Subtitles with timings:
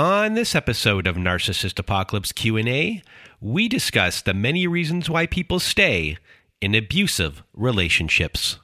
[0.00, 3.02] On this episode of Narcissist Apocalypse Q&A,
[3.38, 6.16] we discuss the many reasons why people stay
[6.62, 8.58] in abusive relationships.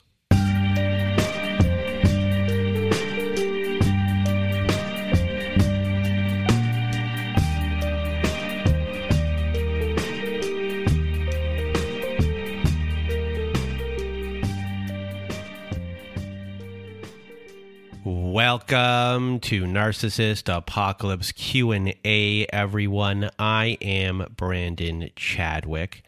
[18.57, 23.29] Welcome to Narcissist Apocalypse Q&A everyone.
[23.39, 26.03] I am Brandon Chadwick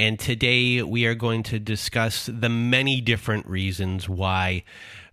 [0.00, 4.64] and today we are going to discuss the many different reasons why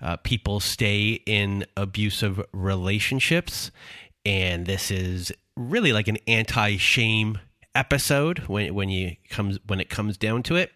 [0.02, 3.70] uh, people stay in abusive relationships
[4.25, 7.38] and this is really like an anti-shame
[7.75, 10.72] episode when when you comes when it comes down to it.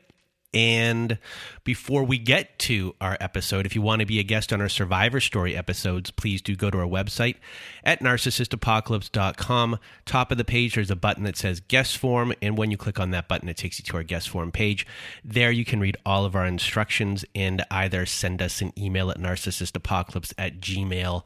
[0.56, 1.20] And
[1.66, 4.70] before we get to our episode, if you want to be a guest on our
[4.70, 7.36] Survivor Story episodes, please do go to our website
[7.84, 9.80] at narcissistapocalypse.com.
[10.06, 12.34] Top of the page, there's a button that says guest form.
[12.42, 14.88] And when you click on that button, it takes you to our guest form page.
[15.26, 19.20] There you can read all of our instructions and either send us an email at
[19.20, 21.24] narcissistapocalypse at gmail.com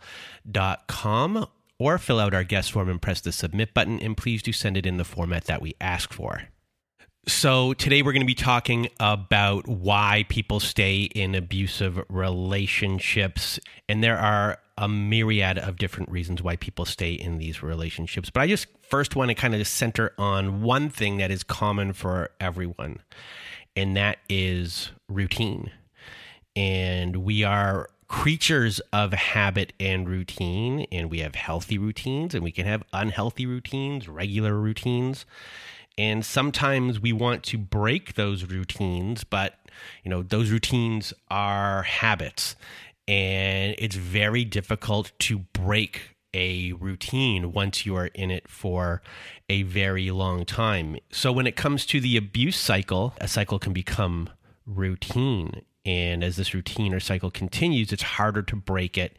[1.78, 4.00] or fill out our guest form and press the submit button.
[4.00, 6.50] And please do send it in the format that we ask for.
[7.30, 13.60] So, today we're going to be talking about why people stay in abusive relationships.
[13.88, 18.32] And there are a myriad of different reasons why people stay in these relationships.
[18.32, 21.94] But I just first want to kind of center on one thing that is common
[21.94, 22.98] for everyone,
[23.76, 25.72] and that is routine.
[26.56, 32.52] And we are creatures of habit and routine, and we have healthy routines, and we
[32.52, 35.28] can have unhealthy routines, regular routines
[36.00, 39.60] and sometimes we want to break those routines but
[40.04, 42.56] you know those routines are habits.
[43.08, 49.02] And it's very difficult to break a routine once you are in it for
[49.50, 50.98] a very long time.
[51.12, 54.30] So when it comes to the abuse cycle a cycle can become
[54.66, 55.62] routine.
[55.86, 59.18] And as this routine or cycle continues it's harder to break it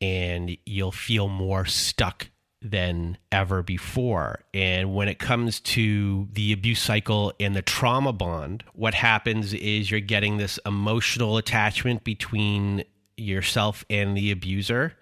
[0.00, 2.28] and you'll feel more stuck
[2.64, 4.40] than ever before.
[4.54, 9.90] And when it comes to the abuse cycle and the trauma bond, what happens is
[9.90, 12.84] you're getting this emotional attachment between
[13.18, 14.94] yourself and the abuser.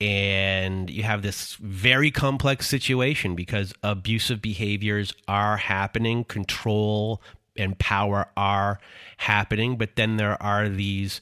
[0.00, 7.22] And you have this very complex situation because abusive behaviors are happening, control
[7.58, 8.78] and power are
[9.18, 11.20] happening, but then there are these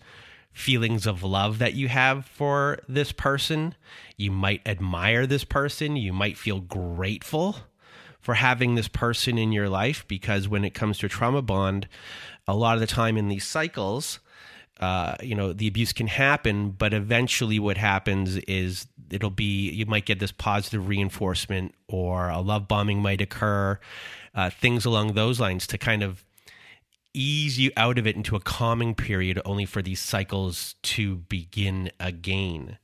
[0.54, 3.74] feelings of love that you have for this person.
[4.16, 5.96] You might admire this person.
[5.96, 7.56] You might feel grateful
[8.20, 11.86] for having this person in your life because when it comes to trauma bond,
[12.46, 14.20] a lot of the time in these cycles,
[14.80, 19.86] uh, you know, the abuse can happen, but eventually what happens is it'll be, you
[19.86, 23.78] might get this positive reinforcement or a love bombing might occur,
[24.34, 26.24] uh, things along those lines to kind of
[27.14, 31.90] ease you out of it into a calming period only for these cycles to begin
[31.98, 32.78] again.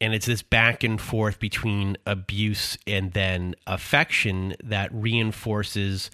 [0.00, 6.10] And it's this back and forth between abuse and then affection that reinforces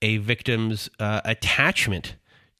[0.00, 2.14] a victim's uh, attachment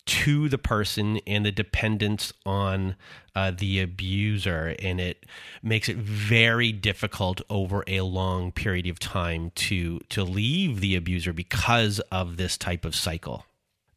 [0.07, 2.97] to the person and the dependence on
[3.35, 4.75] uh, the abuser.
[4.81, 5.25] And it
[5.63, 11.33] makes it very difficult over a long period of time to to leave the abuser
[11.33, 13.45] because of this type of cycle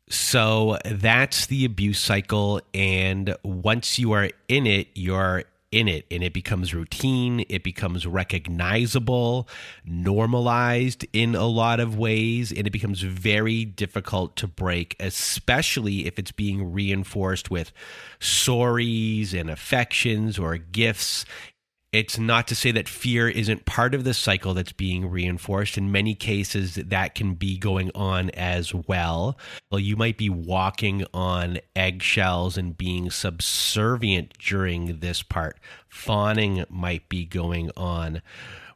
[0.09, 2.61] so that's the abuse cycle.
[2.73, 5.43] And once you are in it, you're
[5.73, 9.49] in it and it becomes routine, it becomes recognizable,
[9.83, 16.19] normalized in a lot of ways, and it becomes very difficult to break, especially if
[16.19, 17.71] it's being reinforced with
[18.19, 21.25] sorries and affections or gifts.
[21.93, 25.77] It's not to say that fear isn't part of the cycle that's being reinforced.
[25.77, 29.37] In many cases, that can be going on as well.
[29.69, 35.59] Well, you might be walking on eggshells and being subservient during this part.
[35.87, 38.23] Fawning might be going on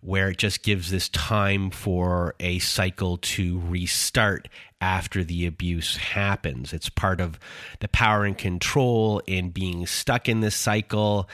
[0.01, 4.47] where it just gives this time for a cycle to restart
[4.79, 6.71] after the abuse happens.
[6.73, 7.39] It's part of
[7.79, 11.27] the power and control in being stuck in this cycle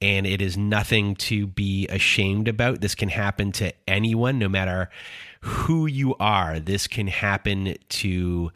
[0.00, 2.80] and it is nothing to be ashamed about.
[2.80, 4.90] This can happen to anyone, no matter
[5.40, 6.60] who you are.
[6.60, 8.50] This can happen to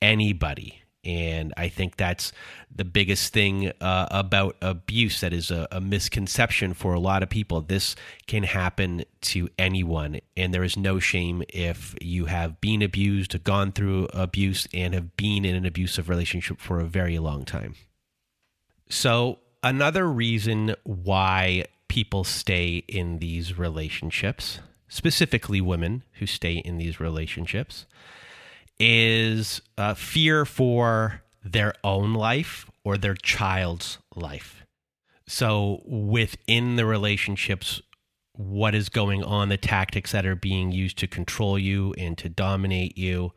[0.00, 0.81] anybody.
[1.04, 2.32] And I think that's
[2.72, 7.28] the biggest thing uh, about abuse that is a, a, misconception for a lot of
[7.28, 7.60] people.
[7.60, 7.96] This
[8.28, 13.72] can happen to anyone, and there is no shame if you have been abused, gone
[13.72, 17.74] through abuse, and have been in an abusive relationship for a very long time.
[18.88, 27.00] So, another reason why people stay in these relationships, specifically women who stay in these
[27.00, 27.86] relationships,
[28.84, 34.66] is uh, fear for their own life or their child's life.
[35.28, 37.80] So within the relationships,
[38.32, 42.28] what is going on, the tactics that are being used to control you and to
[42.28, 43.32] dominate you,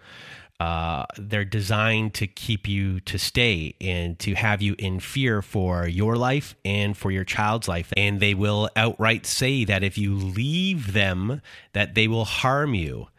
[0.59, 5.87] uh, they're designed to keep you to stay and to have you in fear for
[5.87, 10.15] your life and for your child's life and they will outright say that if you
[10.15, 11.41] leave them
[11.73, 13.09] that they will harm you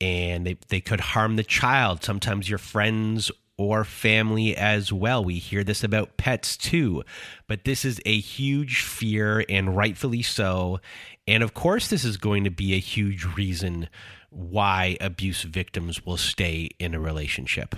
[0.00, 3.30] and they, they could harm the child sometimes your friends
[3.60, 5.22] or family as well.
[5.22, 7.02] We hear this about pets too,
[7.46, 10.80] but this is a huge fear and rightfully so.
[11.28, 13.90] And of course, this is going to be a huge reason
[14.30, 17.74] why abuse victims will stay in a relationship.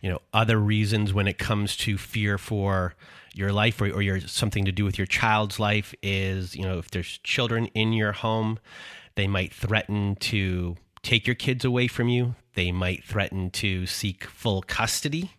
[0.00, 2.94] You know, other reasons when it comes to fear for
[3.34, 6.78] your life or, or your something to do with your child's life is, you know,
[6.78, 8.58] if there's children in your home,
[9.14, 12.34] they might threaten to take your kids away from you.
[12.54, 15.32] They might threaten to seek full custody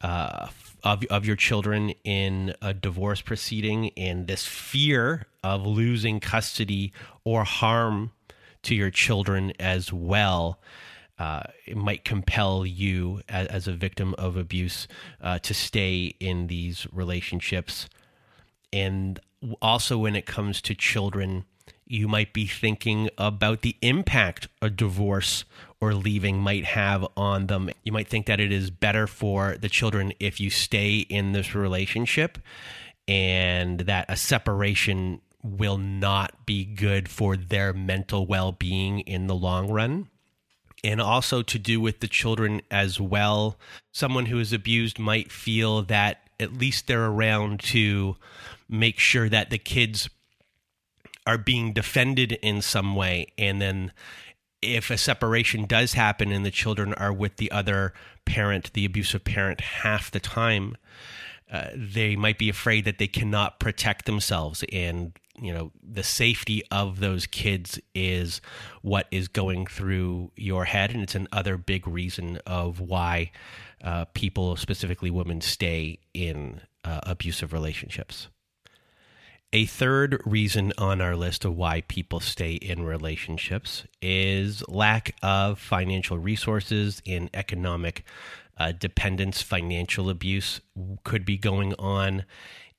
[0.00, 0.48] uh,
[0.82, 3.90] of, of your children in a divorce proceeding.
[3.96, 6.92] And this fear of losing custody
[7.24, 8.10] or harm
[8.62, 10.60] to your children as well.
[11.18, 14.88] Uh, it might compel you as, as, a victim of abuse
[15.20, 17.88] uh, to stay in these relationships.
[18.72, 19.20] And
[19.60, 21.44] also, when it comes to children,
[21.92, 25.44] you might be thinking about the impact a divorce
[25.78, 27.68] or leaving might have on them.
[27.84, 31.54] You might think that it is better for the children if you stay in this
[31.54, 32.38] relationship
[33.06, 39.34] and that a separation will not be good for their mental well being in the
[39.34, 40.08] long run.
[40.82, 43.58] And also to do with the children as well.
[43.92, 48.16] Someone who is abused might feel that at least they're around to
[48.68, 50.08] make sure that the kids
[51.26, 53.92] are being defended in some way and then
[54.60, 57.92] if a separation does happen and the children are with the other
[58.24, 60.76] parent the abusive parent half the time
[61.52, 64.64] uh, they might be afraid that they cannot protect themselves.
[64.72, 68.40] And you know the safety of those kids is
[68.82, 73.32] what is going through your head and it's another big reason of why
[73.82, 78.28] uh, people specifically women stay in uh, abusive relationships
[79.52, 85.58] a third reason on our list of why people stay in relationships is lack of
[85.58, 88.04] financial resources and economic
[88.56, 90.60] uh, dependence, financial abuse
[91.04, 92.24] could be going on,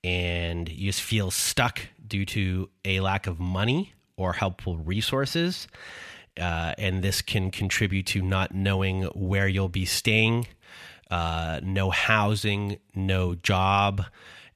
[0.04, 5.68] and you just feel stuck due to a lack of money or helpful resources.
[6.40, 10.48] Uh, and this can contribute to not knowing where you'll be staying,
[11.12, 14.04] uh, no housing, no job,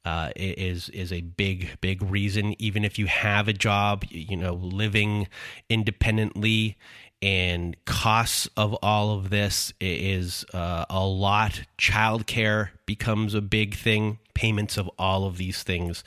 [0.08, 2.56] uh, is is a big big reason.
[2.60, 5.28] Even if you have a job, you know, living
[5.70, 6.78] independently
[7.22, 11.64] and costs of all of this is uh, a lot.
[11.78, 14.20] Childcare becomes a big thing.
[14.34, 16.06] Payments of all of these things.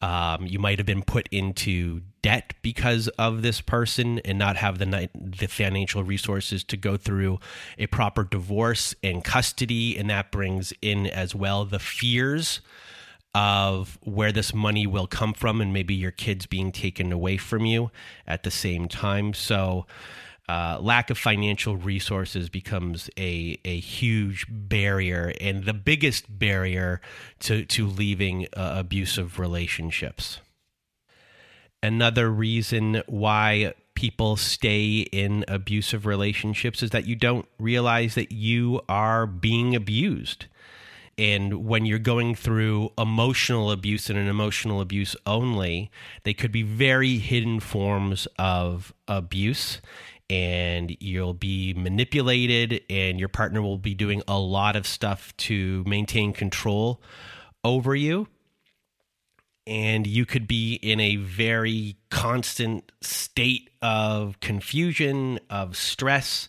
[0.00, 4.78] Um, you might have been put into debt because of this person and not have
[4.78, 7.38] the the financial resources to go through
[7.78, 12.60] a proper divorce and custody, and that brings in as well the fears
[13.36, 17.66] of where this money will come from and maybe your kids being taken away from
[17.66, 17.90] you
[18.26, 19.34] at the same time.
[19.34, 19.84] So,
[20.48, 27.02] uh, lack of financial resources becomes a, a huge barrier and the biggest barrier
[27.40, 30.38] to, to leaving uh, abusive relationships.
[31.82, 38.80] Another reason why people stay in abusive relationships is that you don't realize that you
[38.88, 40.46] are being abused
[41.18, 45.90] and when you're going through emotional abuse and an emotional abuse only,
[46.24, 49.80] they could be very hidden forms of abuse.
[50.28, 55.84] And you'll be manipulated, and your partner will be doing a lot of stuff to
[55.86, 57.00] maintain control
[57.62, 58.26] over you.
[59.68, 66.48] And you could be in a very constant state of confusion, of stress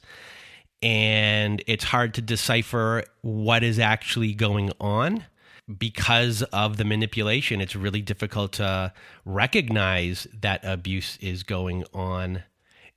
[0.81, 5.23] and it's hard to decipher what is actually going on
[5.77, 7.61] because of the manipulation.
[7.61, 8.93] It's really difficult to
[9.25, 12.43] recognize that abuse is going on.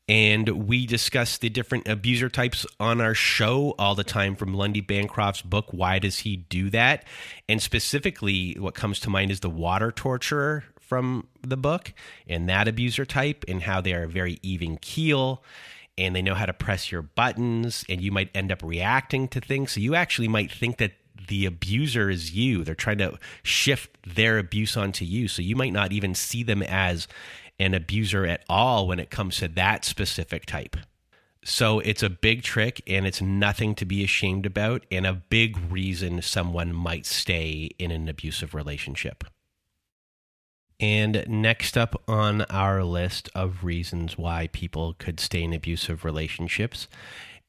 [0.09, 4.81] And we discuss the different abuser types on our show all the time from Lundy
[4.81, 7.05] Bancroft's book, Why Does He Do That?
[7.49, 11.93] And specifically, what comes to mind is the water torturer from the book
[12.27, 15.45] and that abuser type, and how they are very even keel
[16.01, 19.41] and they know how to press your buttons and you might end up reacting to
[19.41, 20.93] things so you actually might think that
[21.29, 22.65] the abuser is you.
[22.65, 25.29] They're trying to shift their abuse onto you.
[25.29, 27.07] So you might not even see them as
[27.59, 30.77] an abuser at all when it comes to that specific type.
[31.45, 35.59] So it's a big trick and it's nothing to be ashamed about, and a big
[35.71, 39.25] reason someone might stay in an abusive relationship.
[40.81, 46.89] And next up on our list of reasons why people could stay in abusive relationships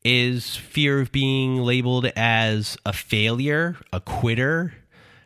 [0.04, 4.74] is fear of being labeled as a failure, a quitter.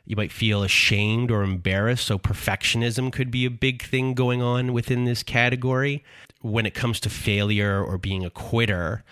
[0.05, 2.05] You might feel ashamed or embarrassed.
[2.05, 6.03] So, perfectionism could be a big thing going on within this category.
[6.41, 9.03] When it comes to failure or being a quitter,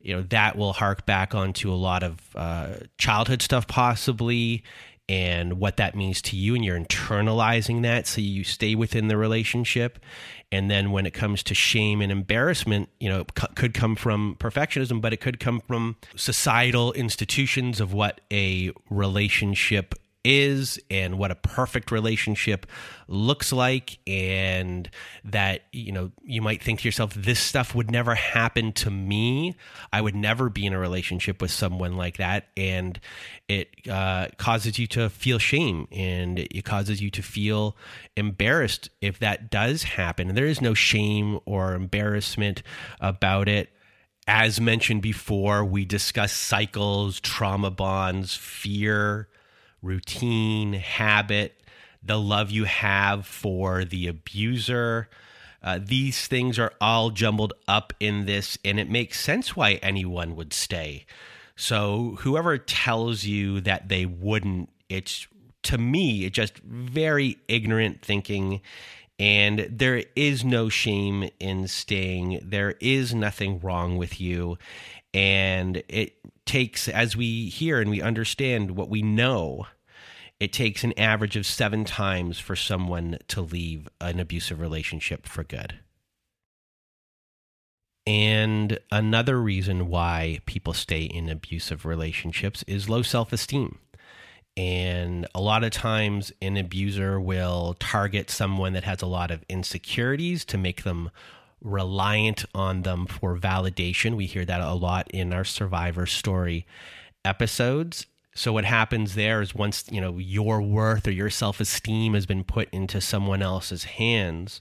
[0.00, 4.64] you know, that will hark back onto a lot of uh, childhood stuff, possibly
[5.12, 9.16] and what that means to you and you're internalizing that so you stay within the
[9.18, 9.98] relationship.
[10.50, 14.36] And then when it comes to shame and embarrassment you know c- could come from
[14.40, 21.30] perfectionism but it could come from societal institutions of what a relationship is and what
[21.30, 22.66] a perfect relationship
[23.08, 24.88] looks like and
[25.24, 29.56] that you know you might think to yourself this stuff would never happen to me.
[29.92, 32.48] I would never be in a relationship with someone like that.
[32.56, 32.98] And
[33.48, 37.76] it uh, causes you to feel shame and it causes you to feel
[38.16, 40.28] embarrassed if that does happen.
[40.28, 42.62] And there is no shame or embarrassment
[43.00, 43.70] about it.
[44.28, 49.28] As mentioned before, we discuss cycles, trauma bonds, fear,
[49.82, 51.60] routine, habit,
[52.02, 55.08] the love you have for the abuser.
[55.62, 60.34] Uh, these things are all jumbled up in this, and it makes sense why anyone
[60.34, 61.06] would stay.
[61.54, 65.28] So, whoever tells you that they wouldn't, it's
[65.64, 68.60] to me, it's just very ignorant thinking.
[69.18, 72.40] And there is no shame in staying.
[72.42, 74.58] There is nothing wrong with you.
[75.14, 79.66] And it takes, as we hear and we understand what we know,
[80.40, 85.44] it takes an average of seven times for someone to leave an abusive relationship for
[85.44, 85.78] good.
[88.06, 93.78] And another reason why people stay in abusive relationships is low self esteem.
[94.56, 99.44] And a lot of times, an abuser will target someone that has a lot of
[99.48, 101.10] insecurities to make them
[101.62, 104.16] reliant on them for validation.
[104.16, 106.66] We hear that a lot in our survivor story
[107.24, 108.06] episodes.
[108.34, 112.44] So what happens there is once, you know, your worth or your self-esteem has been
[112.44, 114.60] put into someone else's hands,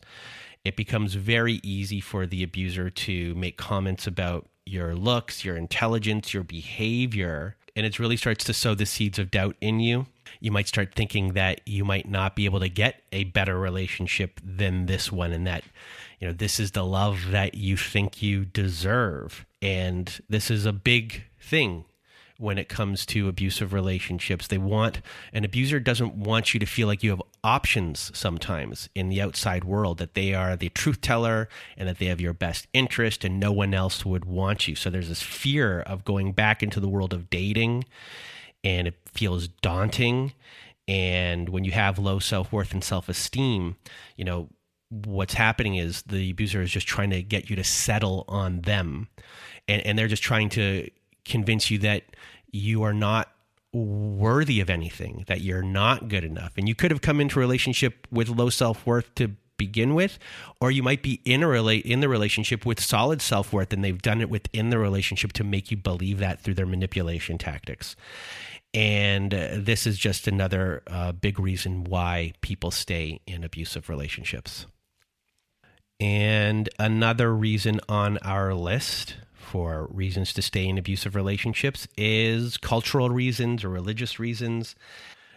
[0.63, 6.33] it becomes very easy for the abuser to make comments about your looks, your intelligence,
[6.33, 10.05] your behavior, and it really starts to sow the seeds of doubt in you.
[10.39, 14.39] You might start thinking that you might not be able to get a better relationship
[14.43, 15.63] than this one and that
[16.21, 20.71] you know this is the love that you think you deserve and this is a
[20.71, 21.83] big thing
[22.37, 24.47] when it comes to abusive relationships.
[24.47, 25.01] They want
[25.31, 29.63] an abuser doesn't want you to feel like you have options sometimes in the outside
[29.63, 31.47] world that they are the truth teller
[31.77, 34.75] and that they have your best interest and no one else would want you.
[34.75, 37.85] So there's this fear of going back into the world of dating
[38.63, 40.33] and it feels daunting
[40.87, 43.75] and when you have low self-worth and self-esteem,
[44.17, 44.49] you know,
[44.91, 49.07] what's happening is the abuser is just trying to get you to settle on them
[49.67, 50.89] and, and they're just trying to
[51.25, 52.03] convince you that
[52.51, 53.29] you are not
[53.73, 56.53] worthy of anything, that you're not good enough.
[56.57, 60.17] And you could have come into a relationship with low self worth to begin with,
[60.59, 63.83] or you might be in a relate in the relationship with solid self worth, and
[63.83, 67.95] they've done it within the relationship to make you believe that through their manipulation tactics.
[68.73, 74.65] And uh, this is just another uh, big reason why people stay in abusive relationships.
[76.01, 83.11] And another reason on our list for reasons to stay in abusive relationships is cultural
[83.11, 84.75] reasons or religious reasons.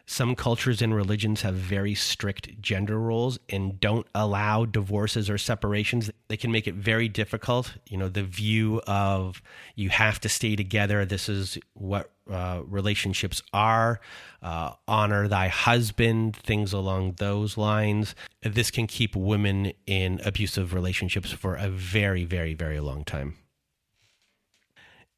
[0.06, 6.11] Some cultures and religions have very strict gender roles and don't allow divorces or separations.
[6.28, 7.75] They can make it very difficult.
[7.88, 9.40] You know, the view of
[9.75, 13.99] you have to stay together, this is what uh, relationships are,
[14.42, 18.14] uh, honor thy husband, things along those lines.
[18.42, 23.37] This can keep women in abusive relationships for a very, very, very long time.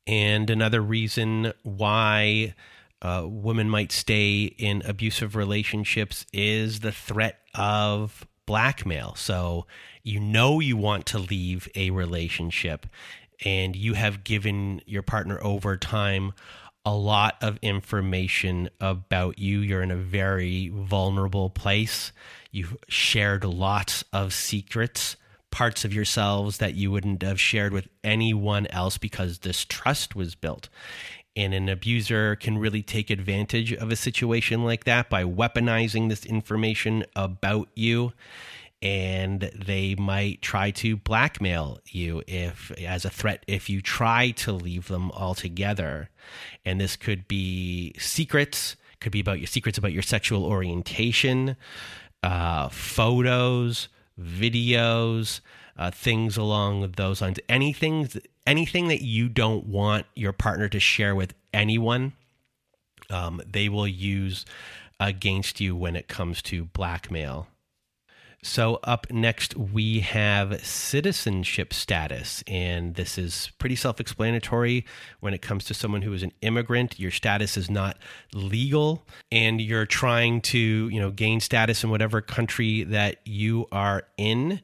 [0.07, 2.55] And another reason why
[3.07, 9.15] uh, women might stay in abusive relationships is the threat of blackmail.
[9.15, 9.69] So
[10.03, 12.85] you know you want to leave a relationship
[13.45, 16.33] and you have given your partner over time
[16.85, 19.61] a lot of information about you.
[19.61, 22.11] You're in a very vulnerable place.
[22.51, 25.17] You've shared lots of secrets
[25.57, 30.35] parts of yourselves that you wouldn't have shared with anyone else because this trust was
[30.35, 30.69] built.
[31.37, 36.25] And an abuser can really take advantage of a situation like that by weaponizing this
[36.25, 38.15] information about you.
[38.83, 44.53] And they might try to blackmail you if, as a threat, if you try to
[44.53, 46.09] leave them altogether.
[46.65, 51.57] And this could be secrets, could be about your secrets about your sexual orientation,
[52.23, 53.89] uh, photos,
[54.21, 55.41] videos,
[55.79, 57.39] uh, things along those lines.
[57.49, 58.09] Anything,
[58.47, 62.13] anything that you don't want your partner to share with anyone,
[63.11, 64.45] um, they will use
[64.99, 67.49] against you when it comes to blackmail.
[68.47, 72.45] So, up next, we have citizenship status.
[72.47, 74.87] And this is pretty self explanatory
[75.19, 77.01] when it comes to someone who is an immigrant.
[77.01, 77.99] Your status is not
[78.33, 84.05] legal, and you're trying to you know, gain status in whatever country that you are
[84.17, 84.61] in.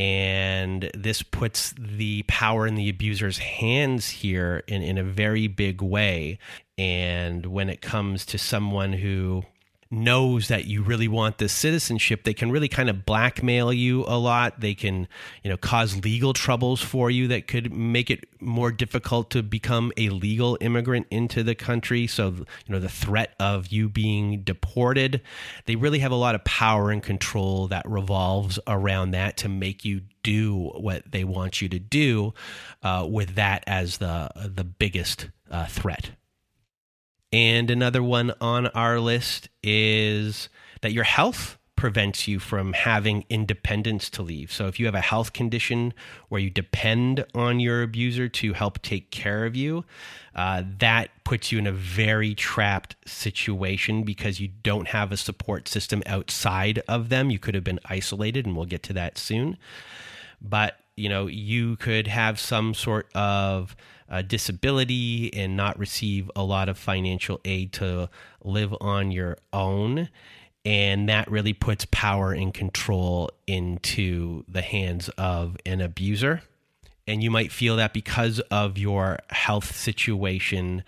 [0.00, 5.82] And this puts the power in the abuser's hands here in, in a very big
[5.82, 6.38] way.
[6.78, 9.44] And when it comes to someone who
[9.90, 14.16] knows that you really want this citizenship, they can really kind of blackmail you a
[14.18, 14.60] lot.
[14.60, 15.08] They can,
[15.42, 19.92] you know, cause legal troubles for you that could make it more difficult to become
[19.96, 22.06] a legal immigrant into the country.
[22.06, 25.22] So, you know, the threat of you being deported,
[25.66, 29.84] they really have a lot of power and control that revolves around that to make
[29.84, 32.34] you do what they want you to do,
[32.82, 36.10] uh, with that as the the biggest uh, threat.
[37.32, 40.48] And another one on our list is
[40.80, 44.52] that your health prevents you from having independence to leave.
[44.52, 45.94] So if you have a health condition
[46.28, 49.86] where you depend on your abuser to help take care of you,
[50.34, 55.68] uh, that puts you in a very trapped situation because you don't have a support
[55.68, 57.30] system outside of them.
[57.30, 59.56] You could have been isolated, and we'll get to that soon.
[60.42, 63.74] But you know, you could have some sort of
[64.10, 68.08] uh, disability and not receive a lot of financial aid to
[68.42, 70.08] live on your own.
[70.64, 76.42] And that really puts power and control into the hands of an abuser.
[77.06, 80.84] And you might feel that because of your health situation,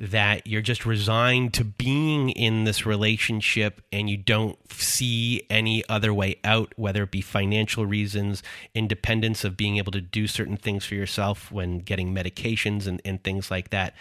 [0.00, 6.12] that you're just resigned to being in this relationship and you don't see any other
[6.14, 8.42] way out, whether it be financial reasons,
[8.74, 13.22] independence of being able to do certain things for yourself when getting medications and, and
[13.22, 13.94] things like that.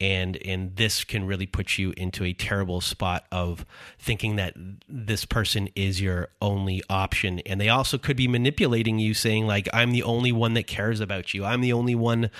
[0.00, 3.66] And and this can really put you into a terrible spot of
[3.98, 4.54] thinking that
[4.88, 7.40] this person is your only option.
[7.40, 11.00] And they also could be manipulating you saying like i'm the only one that cares
[11.00, 11.44] about you.
[11.44, 12.30] I'm the only one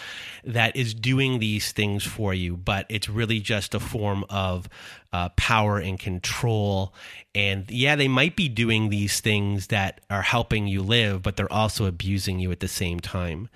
[0.45, 2.57] that is doing these things for you.
[2.57, 4.69] But it's really just a form of
[5.13, 6.93] uh, power and control
[7.35, 11.53] and yeah they might be doing these things that are helping you live but they're
[11.53, 13.49] also abusing you at the same time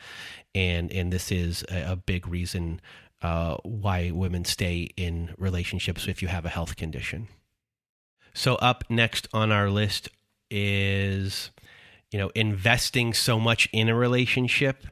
[0.54, 2.80] and and this is a, a big reason
[3.22, 7.28] uh, why women stay in relationships if you have a health condition.
[8.34, 10.08] So up next on our list
[10.50, 11.50] is
[12.10, 14.86] you know investing so much in a relationship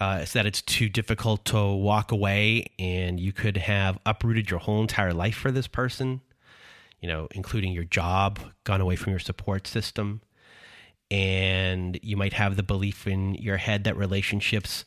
[0.00, 4.60] uh, so that it's too difficult to walk away and you could have uprooted your
[4.60, 6.20] whole entire life for this person
[7.04, 10.22] you know including your job gone away from your support system.
[11.10, 14.86] And you might have the belief in your head that relationships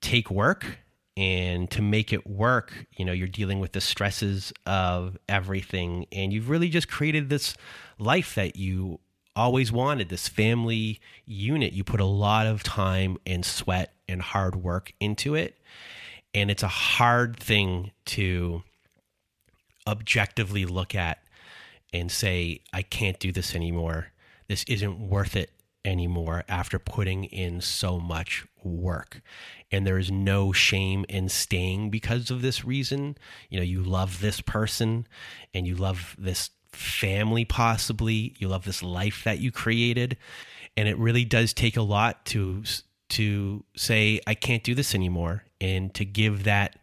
[0.00, 0.78] take work.
[1.18, 6.06] And to make it work you know you're dealing with the stresses of everything.
[6.12, 7.54] And you've really just created this
[7.98, 8.98] life that you
[9.36, 11.74] always wanted this family unit.
[11.74, 15.58] You put a lot of time and sweat and hard work into it.
[16.34, 18.62] And it's a hard thing to
[19.86, 21.18] objectively look at
[21.94, 24.08] and say i can't do this anymore.
[24.46, 25.50] This isn't worth it
[25.84, 29.22] anymore after putting in so much work.
[29.70, 33.16] And there is no shame in staying because of this reason.
[33.48, 35.06] You know you love this person
[35.54, 38.34] and you love this family possibly.
[38.38, 40.16] You love this life that you created.
[40.76, 42.62] And it really does take a lot to
[43.08, 46.76] to say i can't do this anymore and to give that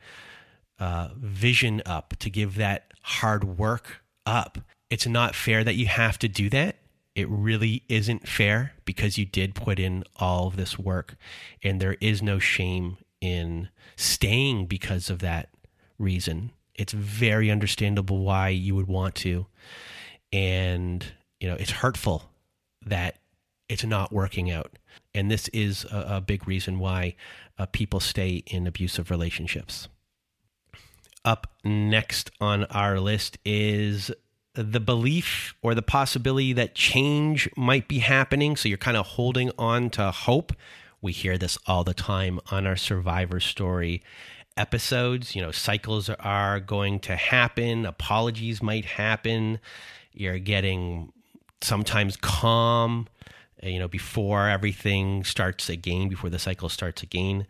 [0.80, 4.58] uh, vision up to give that hard work up.
[4.90, 6.78] It's not fair that you have to do that.
[7.16, 11.16] It really isn't fair because you did put in all of this work
[11.64, 15.50] and there is no shame in staying because of that
[15.98, 16.52] reason.
[16.74, 19.46] It's very understandable why you would want to
[20.34, 21.06] and
[21.40, 22.30] you know it's hurtful
[22.86, 23.18] that
[23.70, 24.74] it's not working out
[25.14, 27.16] and this is a, a big reason why
[27.58, 29.88] uh, people stay in abusive relationships
[31.26, 34.12] up next on our list is
[34.54, 38.56] the belief or the possibility that change might be happening.
[38.56, 40.54] So you're kind of holding on to hope.
[41.02, 44.02] We hear this all the time on our survivor story
[44.56, 45.36] episodes.
[45.36, 49.60] You know, cycles are going to happen, apologies might happen.
[50.14, 51.12] You're getting
[51.62, 53.08] sometimes calm,
[53.66, 57.48] you know, before everything starts again, before the cycle starts again.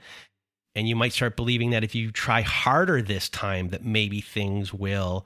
[0.75, 4.73] And you might start believing that if you try harder this time, that maybe things
[4.73, 5.25] will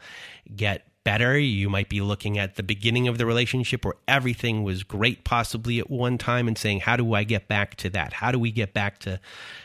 [0.55, 1.39] get better.
[1.39, 5.79] You might be looking at the beginning of the relationship where everything was great, possibly
[5.79, 8.13] at one time, and saying, How do I get back to that?
[8.13, 9.19] How do we get back to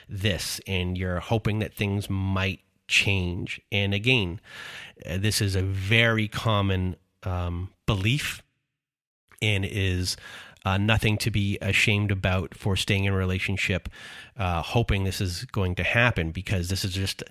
[0.09, 0.61] this?
[0.67, 3.61] And you're hoping that things might change.
[3.71, 4.41] And again,
[5.05, 8.43] uh, this is a very common um, belief
[9.43, 10.17] and is
[10.65, 13.89] uh, nothing to be ashamed about for staying in a relationship,
[14.37, 17.23] uh, hoping this is going to happen because this is just,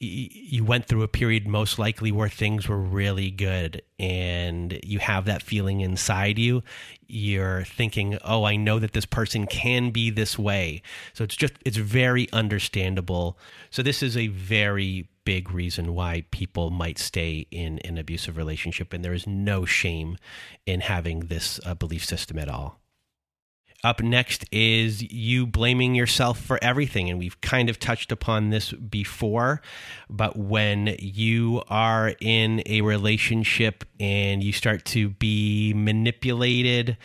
[0.00, 5.24] you went through a period most likely where things were really good and you have
[5.26, 6.62] that feeling inside you.
[7.06, 10.82] You're thinking, oh, I know that this person can be this way.
[11.12, 13.38] So it's just, it's very understandable.
[13.70, 18.92] So this is a very big reason why people might stay in an abusive relationship,
[18.92, 20.16] and there is no shame
[20.66, 22.82] in having this uh, belief system at all.
[23.84, 27.10] Up next is you blaming yourself for everything.
[27.10, 29.60] And we've kind of touched upon this before.
[30.08, 36.96] But when you are in a relationship and you start to be manipulated,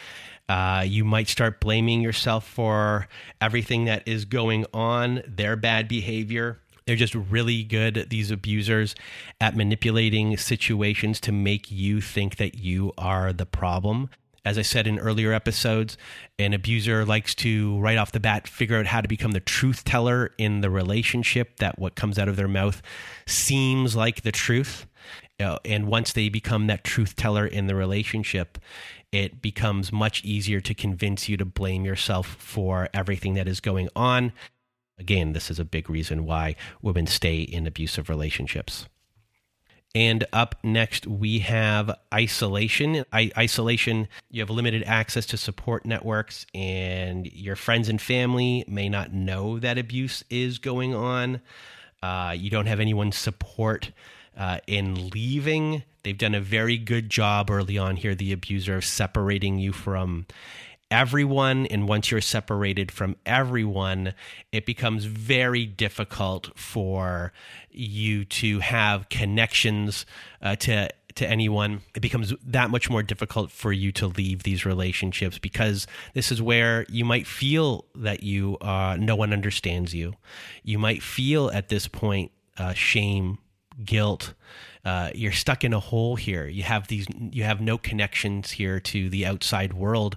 [0.49, 3.07] uh, you might start blaming yourself for
[3.41, 8.95] everything that is going on, their bad behavior they're just really good, these abusers,
[9.41, 14.09] at manipulating situations to make you think that you are the problem.
[14.45, 15.97] As I said in earlier episodes,
[16.39, 19.83] an abuser likes to, right off the bat, figure out how to become the truth
[19.83, 22.81] teller in the relationship, that what comes out of their mouth
[23.25, 24.87] seems like the truth.
[25.41, 28.57] Uh, and once they become that truth teller in the relationship,
[29.11, 33.89] it becomes much easier to convince you to blame yourself for everything that is going
[33.93, 34.31] on
[34.99, 38.87] Again, this is a big reason why women stay in abusive relationships.
[39.95, 43.05] And up next, we have isolation.
[43.13, 48.89] I- isolation, you have limited access to support networks, and your friends and family may
[48.89, 51.41] not know that abuse is going on.
[52.03, 53.91] Uh, you don't have anyone support
[54.37, 55.83] uh, in leaving.
[56.03, 60.27] They've done a very good job early on here, the abuser, of separating you from
[60.89, 64.13] everyone and once you're separated from everyone
[64.53, 67.33] it becomes very difficult for
[67.69, 70.05] you to have connections
[70.41, 71.81] uh, to to anyone.
[71.95, 76.41] It becomes that much more difficult for you to leave these relationships because this is
[76.41, 80.13] where you might feel that you uh, no one understands you.
[80.63, 83.39] You might feel at this point uh, shame
[83.83, 84.33] guilt
[84.85, 86.47] uh, you're stuck in a hole here.
[86.47, 90.15] You have these you have no connections here to the outside world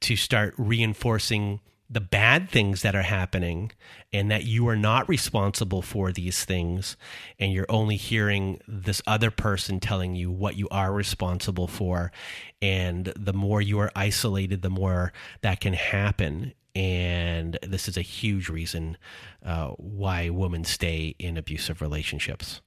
[0.00, 1.60] to start reinforcing
[1.92, 3.72] the bad things that are happening
[4.12, 6.96] and that you are not responsible for these things.
[7.40, 12.12] And you're only hearing this other person telling you what you are responsible for.
[12.62, 16.54] And the more you are isolated the more that can happen.
[16.76, 18.96] And this is a huge reason
[19.44, 22.60] uh, why women stay in abusive relationships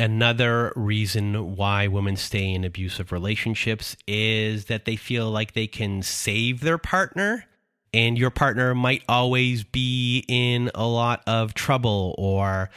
[0.00, 6.02] Another reason why women stay in abusive relationships is that they feel like they can
[6.02, 7.44] save their partner,
[7.92, 12.70] and your partner might always be in a lot of trouble, or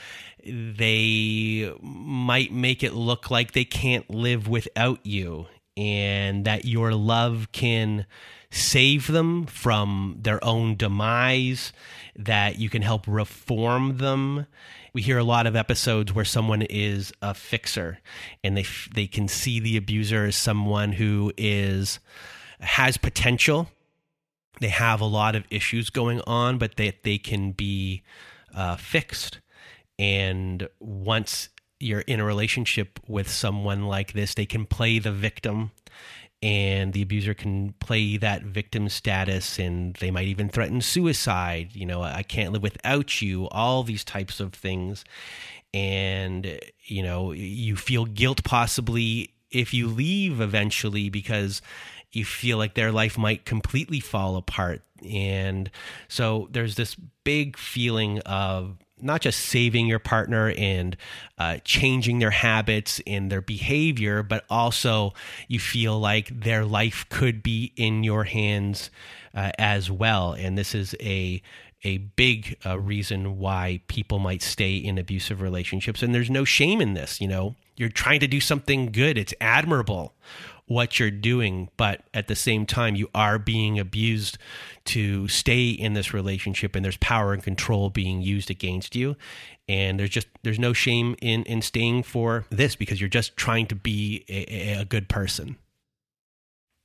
[0.45, 7.49] they might make it look like they can't live without you, and that your love
[7.51, 8.05] can
[8.49, 11.71] save them from their own demise,
[12.15, 14.47] that you can help reform them.
[14.93, 17.99] We hear a lot of episodes where someone is a fixer
[18.43, 21.99] and they they can see the abuser as someone who is
[22.59, 23.69] has potential.
[24.59, 28.01] They have a lot of issues going on but that they, they can be
[28.55, 29.39] uh, fixed.
[29.99, 35.71] And once you're in a relationship with someone like this they can play the victim
[36.43, 41.85] and the abuser can play that victim status and they might even threaten suicide you
[41.85, 45.05] know i can't live without you all these types of things.
[45.73, 51.61] And you know you feel guilt possibly if you leave eventually because
[52.11, 54.81] you feel like their life might completely fall apart.
[55.07, 55.69] And
[56.07, 60.97] so there's this big feeling of not just saving your partner and
[61.38, 65.13] uh, changing their habits and their behavior, but also
[65.47, 68.89] you feel like their life could be in your hands
[69.36, 70.33] uh, as well.
[70.33, 71.41] And this is a
[71.83, 76.01] a big uh, reason why people might stay in abusive relationships.
[76.01, 77.21] And there's no shame in this.
[77.21, 79.17] You know, you're trying to do something good.
[79.17, 80.13] It's admirable.
[80.67, 84.38] What you're doing, but at the same time, you are being abused
[84.86, 89.15] to stay in this relationship, and there's power and control being used against you.
[89.69, 93.67] And there's just there's no shame in in staying for this because you're just trying
[93.67, 95.58] to be a, a good person.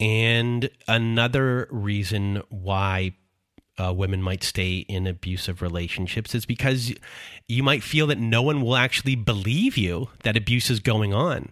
[0.00, 3.14] And another reason why
[3.78, 6.92] uh, women might stay in abusive relationships is because
[7.48, 11.50] you might feel that no one will actually believe you that abuse is going on.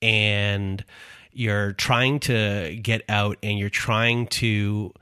[0.00, 0.84] And
[1.32, 4.92] you're trying to get out and you're trying to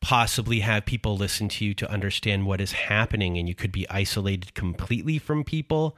[0.00, 3.88] possibly have people listen to you to understand what is happening and you could be
[3.88, 5.96] isolated completely from people.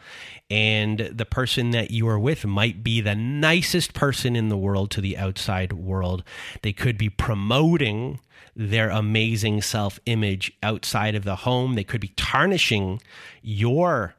[0.48, 4.90] And the person that you are with might be the nicest person in the world
[4.92, 6.22] to the outside world.
[6.62, 8.20] They could be promoting
[8.54, 11.74] their amazing self-image outside of the home.
[11.74, 13.02] They could be tarnishing
[13.42, 14.14] your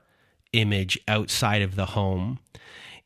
[0.53, 2.39] image outside of the home.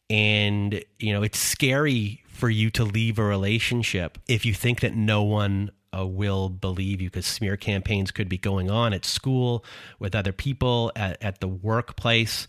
[0.10, 4.96] And you know it's scary for you to leave a relationship if you think that
[4.96, 9.64] no one uh, will believe you because smear campaigns could be going on at school
[10.00, 12.48] with other people at, at the workplace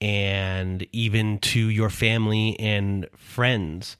[0.00, 3.96] and even to your family and friends.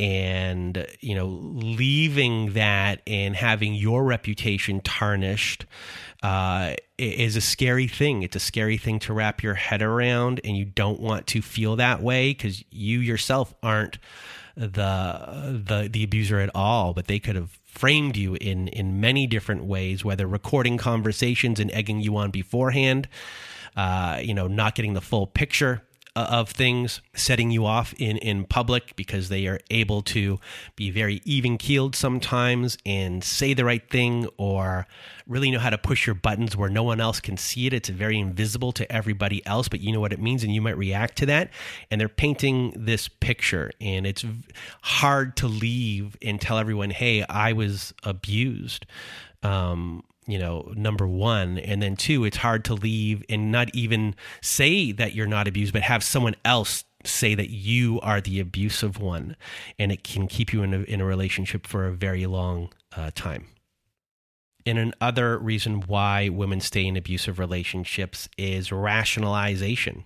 [0.00, 5.66] And you know leaving that and having your reputation tarnished
[6.20, 8.24] uh, is a scary thing.
[8.24, 11.76] It's a scary thing to wrap your head around and you don't want to feel
[11.76, 13.98] that way because you yourself aren't
[14.56, 19.26] the the the abuser at all, but they could have framed you in in many
[19.26, 23.08] different ways, whether recording conversations and egging you on beforehand,
[23.76, 25.82] uh, you know, not getting the full picture
[26.16, 30.38] of things, setting you off in, in public because they are able to
[30.76, 34.86] be very even keeled sometimes and say the right thing or
[35.26, 37.72] really know how to push your buttons where no one else can see it.
[37.72, 40.78] It's very invisible to everybody else, but you know what it means and you might
[40.78, 41.50] react to that.
[41.90, 44.24] And they're painting this picture, and it's
[44.82, 48.86] hard to leave and tell everyone, hey, I was abused.
[49.42, 51.58] Um, you know, number one.
[51.58, 55.72] And then two, it's hard to leave and not even say that you're not abused,
[55.72, 59.36] but have someone else say that you are the abusive one.
[59.78, 63.10] And it can keep you in a, in a relationship for a very long uh,
[63.14, 63.46] time.
[64.66, 70.04] And another reason why women stay in abusive relationships is rationalization.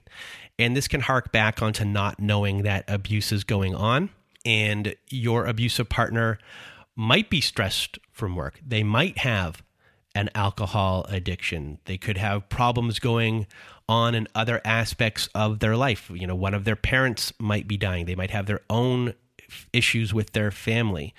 [0.59, 4.11] And this can hark back onto not knowing that abuse is going on
[4.45, 6.39] and your abusive partner
[6.97, 8.61] might be stressed from work.
[8.67, 9.63] They might have
[10.19, 11.79] an alcohol addiction.
[11.85, 13.47] They could have problems going
[13.89, 16.11] on in other aspects of their life.
[16.13, 18.07] You know, one of their parents might be dying.
[18.07, 19.15] They might have their own
[19.73, 21.15] issues with their family.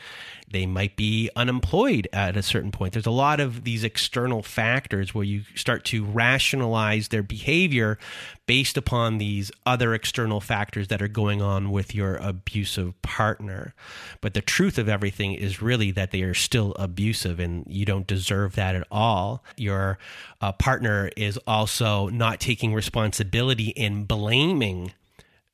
[0.51, 2.93] They might be unemployed at a certain point.
[2.93, 7.99] There's a lot of these external factors where you start to rationalize their behavior
[8.47, 13.75] based upon these other external factors that are going on with your abusive partner.
[14.21, 18.07] But the truth of everything is really that they are still abusive and you don't
[18.07, 19.43] deserve that at all.
[19.55, 19.99] Your
[20.41, 24.93] uh, partner is also not taking responsibility and blaming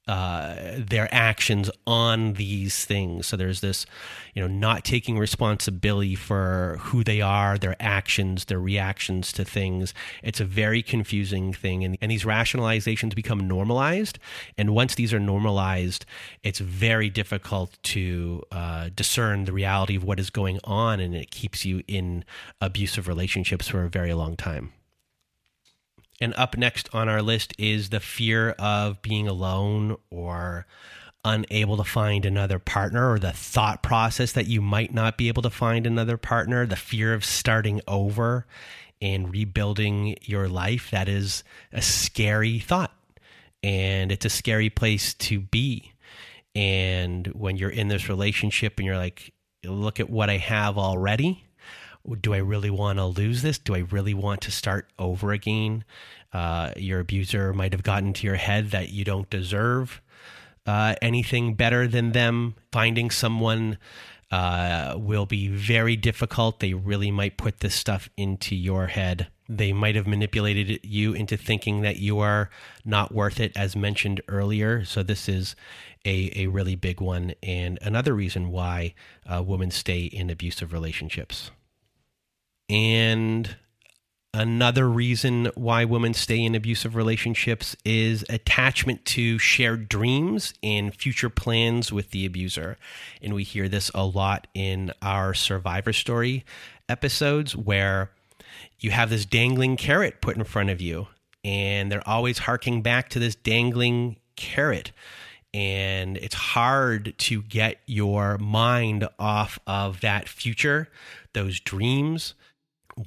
[0.08, 3.26] uh, their actions on these things.
[3.26, 3.86] So there's this,
[4.34, 9.94] you know, not taking responsibility for who they are, their actions, their reactions to things.
[10.22, 11.84] It's a very confusing thing.
[11.84, 14.20] And, and these rationalizations become normalized.
[14.58, 16.06] And once these are normalized,
[16.44, 21.00] it's very difficult to uh, discern the reality of what is going on.
[21.00, 22.24] And it keeps you in
[22.62, 24.72] abusive relationships for a very long time.
[26.22, 30.66] And up next on our list is the fear of being alone or
[31.26, 35.42] unable to find another partner, or the thought process that you might not be able
[35.42, 38.46] to find another partner, the fear of starting over
[39.02, 40.92] and rebuilding your life.
[40.92, 42.96] That is a scary thought.
[43.64, 45.94] And it's a scary place to be.
[46.54, 51.45] And when you're in this relationship and you're like, look at what I have already
[52.22, 53.58] do I really want to lose this?
[53.58, 55.84] Do I really want to start over again?
[56.34, 60.02] Uh, your abuser might have gotten to your head that you don't deserve
[60.66, 62.56] uh, anything better than them.
[62.72, 63.78] Finding someone
[64.32, 66.60] uh, will be very difficult.
[66.60, 69.28] They really might put this stuff into your head.
[69.48, 72.50] They might have manipulated you into thinking that you are
[72.84, 74.84] not worth it, as mentioned earlier.
[74.84, 75.56] So, this is
[76.04, 78.96] a, a really big one, and another reason why
[79.32, 81.52] uh, women stay in abusive relationships.
[82.70, 83.56] And
[84.34, 91.30] another reason why women stay in abusive relationships is attachment to shared dreams and future
[91.30, 92.78] plans with the abuser.
[93.22, 96.44] And we hear this a lot in our survivor story
[96.90, 98.12] episodes where
[98.80, 101.08] you have this dangling carrot put in front of you,
[101.44, 104.92] and they're always harking back to this dangling carrot
[105.56, 110.90] and it's hard to get your mind off of that future,
[111.32, 112.34] those dreams.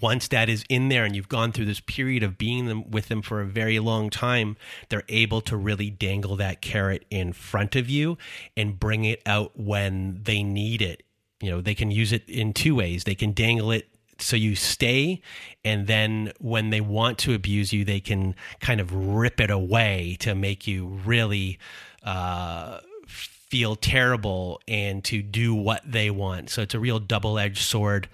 [0.01, 3.09] Once that is in there and you've gone through this period of being them with
[3.09, 4.57] them for a very long time,
[4.89, 8.19] they're able to really dangle that carrot in front of you
[8.57, 11.03] and bring it out when they need it.
[11.41, 13.05] You know, they can use it in two ways.
[13.05, 13.89] They can dangle it
[14.21, 15.23] so you stay
[15.65, 20.17] and then when they want to abuse you they can kind of rip it away
[20.19, 21.59] to make you really
[22.03, 22.81] uh,
[23.51, 28.09] feel terrible and to do what they want so it's a real double-edged sword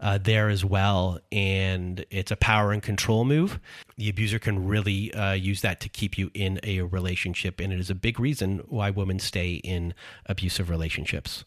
[0.00, 3.60] uh, there as well and it's a power and control move
[3.96, 7.78] the abuser can really uh, use that to keep you in a relationship and it
[7.78, 9.94] is a big reason why women stay in
[10.26, 11.44] abusive relationships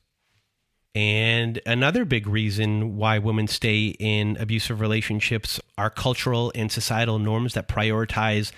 [0.96, 7.56] and another big reason why women stay in abusive relationships are cultural and societal norms
[7.56, 8.52] that prioritize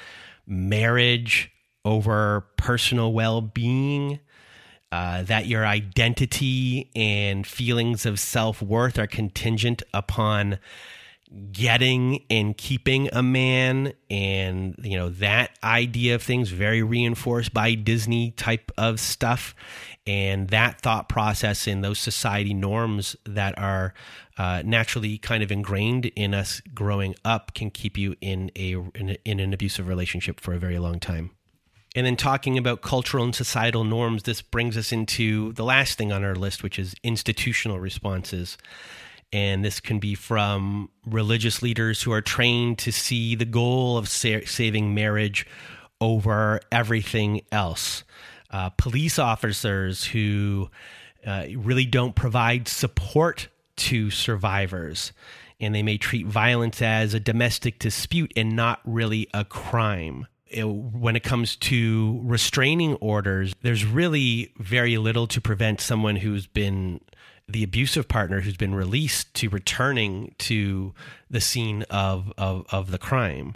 [0.45, 1.51] marriage
[1.85, 4.19] over personal well being.
[4.95, 10.58] Uh, that your identity and feelings of self worth are contingent upon
[11.51, 17.73] getting and keeping a man and you know that idea of things very reinforced by
[17.73, 19.53] disney type of stuff
[20.08, 23.93] and that thought process and those society norms that are
[24.38, 29.10] uh, naturally kind of ingrained in us growing up can keep you in a, in
[29.10, 31.31] a in an abusive relationship for a very long time
[31.95, 36.12] and then talking about cultural and societal norms this brings us into the last thing
[36.12, 38.58] on our list which is institutional responses
[39.34, 44.08] and this can be from religious leaders who are trained to see the goal of
[44.08, 45.45] sa- saving marriage
[45.99, 48.03] over everything else.
[48.49, 50.69] Uh, police officers who
[51.25, 55.12] uh, really don't provide support to survivors.
[55.60, 60.27] And they may treat violence as a domestic dispute and not really a crime.
[60.53, 67.01] When it comes to restraining orders, there's really very little to prevent someone who's been
[67.47, 70.93] the abusive partner who's been released to returning to
[71.29, 73.55] the scene of, of, of the crime.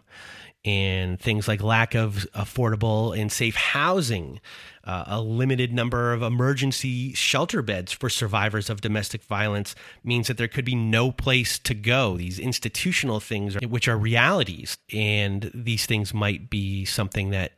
[0.66, 4.42] And things like lack of affordable and safe housing,
[4.84, 10.38] uh, a limited number of emergency shelter beds for survivors of domestic violence means that
[10.38, 12.18] there could be no place to go.
[12.18, 17.54] These institutional things, which are realities, and these things might be something that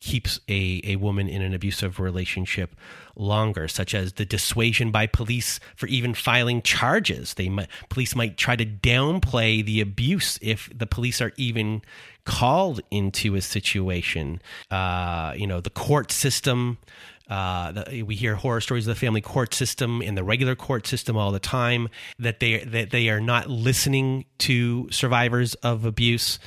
[0.00, 2.74] keeps a, a woman in an abusive relationship
[3.14, 7.34] longer, such as the dissuasion by police for even filing charges.
[7.34, 11.82] They might, police might try to downplay the abuse if the police are even
[12.24, 14.40] called into a situation.
[14.70, 16.78] Uh, you know, the court system.
[17.28, 20.84] Uh, the, we hear horror stories of the family court system and the regular court
[20.84, 26.40] system all the time that they that they are not listening to survivors of abuse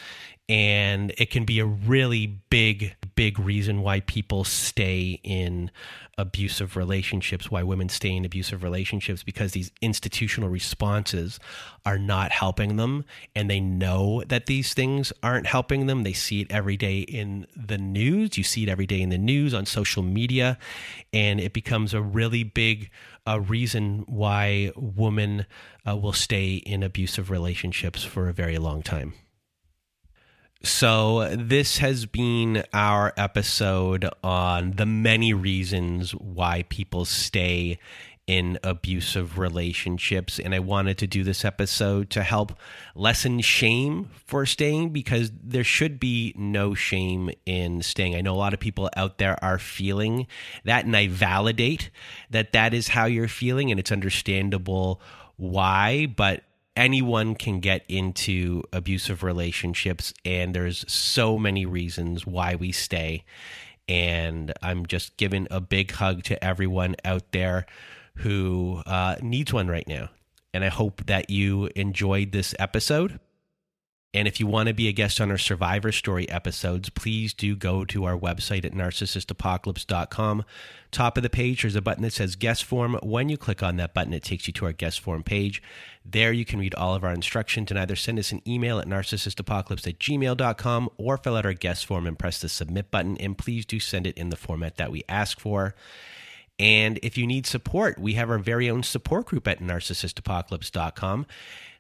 [0.50, 5.72] and it can be a really big big reason why people stay in
[6.18, 11.40] abusive relationships why women stay in abusive relationships because these institutional responses
[11.86, 13.04] are not helping them
[13.36, 16.04] and they know that these things aren't helping them.
[16.04, 18.38] They see it every day in the news.
[18.38, 20.58] You see it every day in the news on social media
[21.12, 22.90] and it becomes a really big
[23.28, 25.46] uh, reason why women
[25.88, 29.14] uh, will stay in abusive relationships for a very long time
[30.64, 37.80] so, this has been our episode on the many reasons why people stay
[38.26, 40.40] in abusive relationships.
[40.40, 42.58] And I wanted to do this episode to help
[42.96, 48.16] lessen shame for staying because there should be no shame in staying.
[48.16, 50.28] I know a lot of people out there are feeling
[50.64, 51.90] that, and I validate
[52.30, 55.02] that that is how you're feeling, and it's understandable
[55.36, 56.44] why, but
[56.76, 63.24] anyone can get into abusive relationships and there's so many reasons why we stay.
[63.88, 67.66] And i'm just giving a big hug to everyone out there
[68.18, 70.10] who uh, needs one right now.
[70.54, 73.20] And i hope that you enjoyed this episode
[74.14, 77.56] and if you want to be a guest on our Survivor Story episodes, please do
[77.56, 80.46] go to our website at narcissistapocalypse.com.
[80.92, 83.00] Top of the page, there's a button that says guest form.
[83.02, 85.64] When you click on that button, it takes you to our guest form page.
[86.06, 88.88] There you can read all of our instructions and either send us an email at
[88.88, 93.18] narcissistapocalypse at gmail.com or fill out our guest form and press the submit button.
[93.18, 95.74] And please do send it in the format that we ask for.
[96.60, 101.26] And if you need support, we have our very own support group at narcissistapocalypse.com.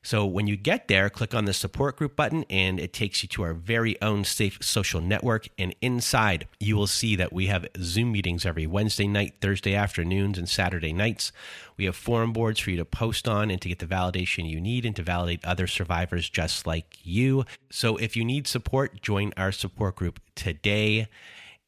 [0.04, 3.30] So when you get there, click on the support group button and it takes you
[3.30, 5.48] to our very own safe social network.
[5.58, 10.38] And inside, you will see that we have Zoom meetings every Wednesday night, Thursday afternoons,
[10.38, 11.32] and Saturday nights.
[11.78, 14.60] We have forum boards for you to post on and to get the validation you
[14.60, 17.46] need and to validate other survivors just like you.
[17.72, 21.08] So if you need support, join our support group today.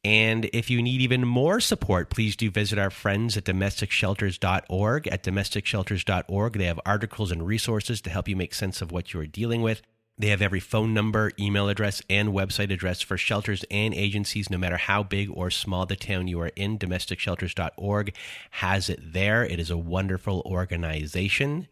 [0.06, 5.08] And if you need even more support, please do visit our friends at domesticshelters.org.
[5.08, 9.20] At domesticshelters.org, they have articles and resources to help you make sense of what you
[9.20, 9.82] are dealing with.
[10.16, 14.60] They have every phone number, email address, and website address for shelters and agencies, no
[14.60, 16.78] matter how big or small the town you are in.
[16.78, 18.14] DomesticShelters.org
[18.52, 19.44] has it there.
[19.44, 21.68] It is a wonderful organization.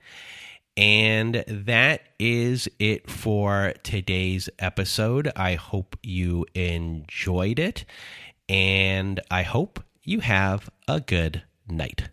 [0.76, 5.32] And that is it for today's episode.
[5.36, 7.86] I hope you enjoyed it,
[8.50, 12.10] and I hope you have a good night.